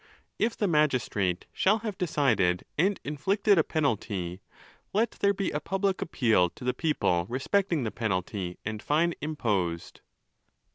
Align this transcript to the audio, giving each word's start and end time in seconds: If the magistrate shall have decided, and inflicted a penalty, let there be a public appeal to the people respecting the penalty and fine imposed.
If 0.39 0.57
the 0.57 0.67
magistrate 0.67 1.45
shall 1.53 1.77
have 1.85 1.95
decided, 1.95 2.63
and 2.75 2.99
inflicted 3.03 3.59
a 3.59 3.63
penalty, 3.63 4.41
let 4.93 5.11
there 5.11 5.31
be 5.31 5.51
a 5.51 5.59
public 5.59 6.01
appeal 6.01 6.49
to 6.49 6.63
the 6.63 6.73
people 6.73 7.27
respecting 7.29 7.83
the 7.83 7.91
penalty 7.91 8.57
and 8.65 8.81
fine 8.81 9.13
imposed. 9.21 10.01